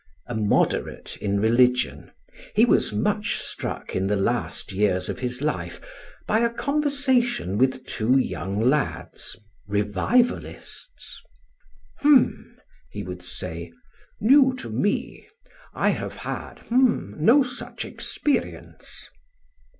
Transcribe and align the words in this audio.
A 0.25 0.33
moderate 0.33 1.15
in 1.17 1.39
religion, 1.39 2.11
he 2.55 2.65
was 2.65 2.91
much 2.91 3.35
struck 3.37 3.95
in 3.95 4.07
the 4.07 4.15
last 4.15 4.71
years 4.71 5.09
of 5.09 5.19
his 5.19 5.43
life 5.43 5.79
by 6.25 6.39
a 6.39 6.49
conversation 6.49 7.55
with 7.59 7.85
two 7.85 8.17
young 8.17 8.59
lads, 8.67 9.35
revivalists. 9.67 11.21
"H'm," 12.01 12.57
he 12.89 13.03
would 13.03 13.21
say 13.21 13.71
"new 14.19 14.55
to 14.55 14.71
me. 14.71 15.27
I 15.71 15.89
have 15.89 16.15
had 16.17 16.55
h'm 16.71 17.13
no 17.21 17.43
such 17.43 17.85
experience." 17.85 19.07